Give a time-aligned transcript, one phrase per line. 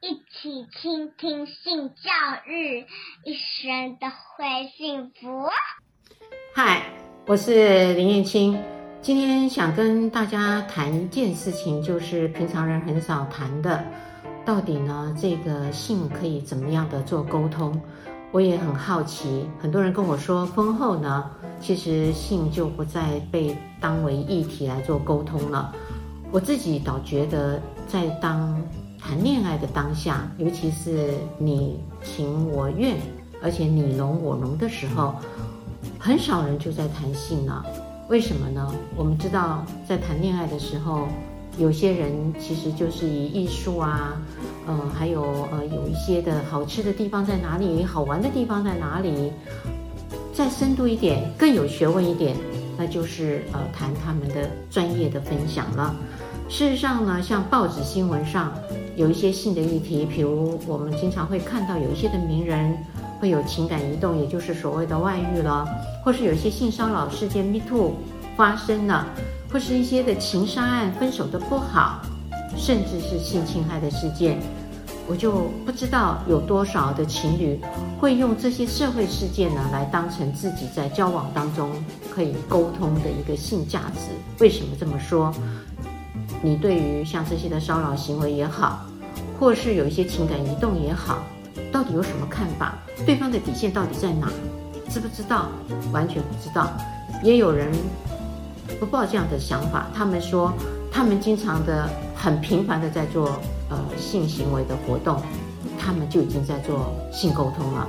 [0.00, 2.10] 一起倾听性教
[2.46, 2.86] 育，
[3.24, 5.48] 一生都会幸福。
[6.54, 6.84] 嗨，
[7.26, 8.56] 我是林燕青，
[9.02, 13.84] 今天想跟大家谈一件事情，就是平常人很少谈的，
[14.44, 17.80] 到底呢，这个性可以怎么样的做沟通？
[18.30, 21.28] 我也很好奇，很多人跟我说，婚后呢，
[21.60, 25.74] 其实性就不再被当为议题来做沟通了。
[26.30, 28.62] 我自己倒觉得，在当
[29.00, 32.96] 谈恋爱的当下，尤其是你情我愿，
[33.42, 35.14] 而且你侬我侬的时候，
[35.98, 37.64] 很少人就在谈性了。
[38.08, 38.74] 为什么呢？
[38.96, 41.06] 我们知道，在谈恋爱的时候，
[41.58, 44.20] 有些人其实就是以艺术啊，
[44.66, 49.32] 呃，还有呃，有一些的好吃的地方在哪里，好玩的地方在哪里，
[50.34, 52.36] 再深度一点，更有学问一点，
[52.76, 55.94] 那就是呃，谈他们的专业的分享了。
[56.48, 58.52] 事实上呢，像报纸新闻上
[58.96, 62.74] 有一些性的议题，比如我们经常会看到有一些的名人
[63.20, 65.68] 会有情感移动，也就是所谓的外遇了，
[66.02, 67.92] 或是有一些性骚扰事件 Me Too
[68.34, 69.06] 发生了，
[69.52, 72.00] 或是一些的情杀案分手的不好，
[72.56, 74.40] 甚至是性侵害的事件，
[75.06, 77.60] 我就不知道有多少的情侣
[78.00, 81.70] 会用这些社会事件呢来当成自己在交往当中
[82.10, 84.10] 可以沟通的一个性价值。
[84.40, 85.32] 为什么这么说？
[86.42, 88.80] 你对于像这些的骚扰行为也好，
[89.38, 91.22] 或是有一些情感移动也好，
[91.72, 92.74] 到底有什么看法？
[93.04, 94.30] 对方的底线到底在哪？
[94.88, 95.48] 知不知道？
[95.92, 96.70] 完全不知道。
[97.22, 97.72] 也有人
[98.78, 100.52] 不抱这样的想法，他们说
[100.90, 105.20] 他们经常的很频繁的在做呃性行为的活动，
[105.78, 107.86] 他们就已经在做性沟通了。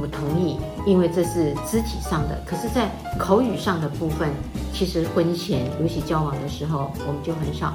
[0.00, 4.28] 我同意，因为这是肢体上的，可是，在口语上的部分，
[4.72, 7.74] 其实婚前尤其交往的时候，我们就很少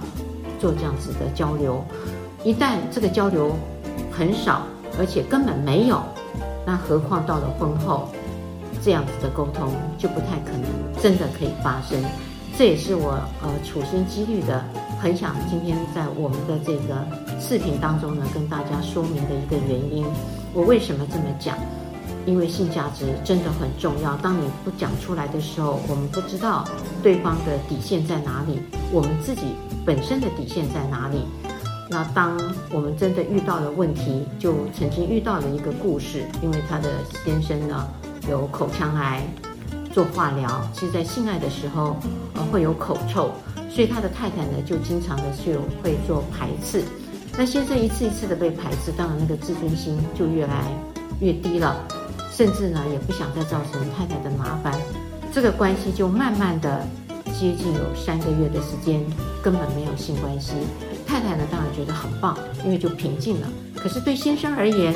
[0.60, 1.84] 做这样子的交流。
[2.44, 3.56] 一旦这个交流
[4.12, 4.62] 很少，
[4.98, 6.02] 而且根本没有，
[6.66, 8.08] 那何况到了婚后，
[8.82, 10.64] 这样子的沟通就不太可能
[11.02, 12.02] 真的可以发生。
[12.58, 14.64] 这也是我呃处心积虑的，
[15.02, 17.06] 很想今天在我们的这个
[17.42, 20.06] 视频当中呢，跟大家说明的一个原因。
[20.54, 21.58] 我为什么这么讲？
[22.26, 24.16] 因为性价值真的很重要。
[24.18, 26.68] 当你不讲出来的时候，我们不知道
[27.04, 28.60] 对方的底线在哪里，
[28.92, 29.56] 我们自己
[29.86, 31.26] 本身的底线在哪里。
[31.88, 32.36] 那当
[32.72, 36.90] 我们真的遇到了问题，就曾经遇到了一个故事，因为他的
[37.24, 37.88] 先生呢
[38.28, 39.22] 有口腔癌，
[39.94, 41.96] 做化疗，其实在性爱的时候
[42.34, 43.30] 呃会有口臭，
[43.70, 46.84] 所以他的太太呢就经常的就会做排斥。
[47.38, 50.64] 那先生一次一次的被排斥，当然那个自尊心就越来
[51.20, 51.76] 越低了。
[52.36, 54.78] 甚至呢，也不想再造成太太的麻烦，
[55.32, 56.86] 这个关系就慢慢的
[57.28, 59.02] 接近有三个月的时间，
[59.42, 60.52] 根本没有性关系。
[61.08, 63.48] 太太呢，当然觉得很棒，因为就平静了。
[63.78, 64.94] 可是对先生而言，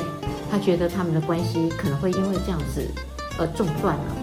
[0.50, 2.86] 他觉得他们的关系可能会因为这样子
[3.38, 4.16] 而中断了。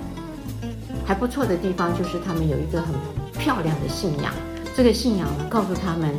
[1.03, 2.93] 还不错的地方就是他们有一个很
[3.31, 4.31] 漂亮的信仰，
[4.75, 6.13] 这个信仰呢，告诉他们，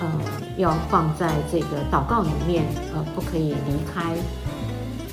[0.00, 0.06] 呃，
[0.58, 4.14] 要放在这个祷告里面，呃，不可以离开。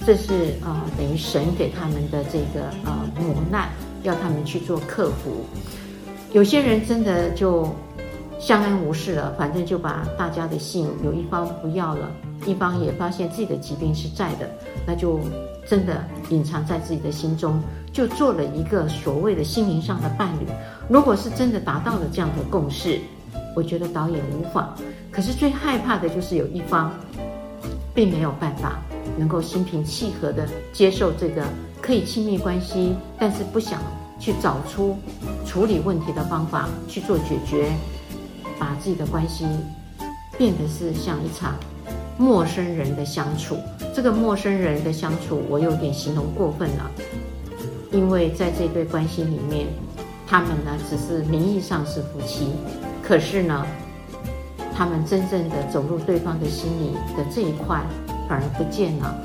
[0.06, 3.70] 这是啊、呃，等于神给他们的这个呃磨难，
[4.04, 5.46] 要他们去做克服。
[6.34, 7.74] 有些人真的就
[8.40, 12.12] 相安无事了，反正就把大家的信有一方不要了，
[12.46, 14.50] 一方也发现自己的疾病是在的，
[14.86, 15.20] 那就
[15.66, 17.62] 真的隐藏在自己的心中，
[17.94, 20.46] 就做了一个所谓的心灵上的伴侣。
[20.90, 23.00] 如果是真的达到了这样的共识，
[23.56, 24.76] 我觉得倒也无妨。
[25.12, 26.92] 可是最害怕的就是有一方
[27.94, 28.82] 并没有办法。
[29.18, 31.44] 能够心平气和地接受这个
[31.82, 33.82] 可以亲密关系，但是不想
[34.20, 34.98] 去找出
[35.46, 37.72] 处理问题的方法去做解决，
[38.58, 39.46] 把自己的关系
[40.38, 41.56] 变得是像一场
[42.18, 43.58] 陌生人的相处。
[43.94, 46.92] 这个陌生人的相处，我有点形容过分了，
[47.92, 49.68] 因为在这对关系里面，
[50.26, 52.48] 他们呢只是名义上是夫妻，
[53.04, 53.66] 可是呢，
[54.76, 57.84] 他们真正的走入对方的心里的这一块。
[58.34, 59.16] 反而不见了，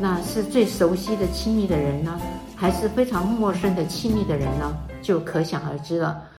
[0.00, 2.18] 那是最熟悉的亲密的人呢，
[2.56, 4.74] 还是非常陌生的亲密的人呢？
[5.02, 6.30] 就可想而知了。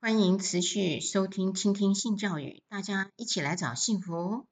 [0.00, 4.48] 欢迎持续收听、倾听性教育，大家一起来找幸福。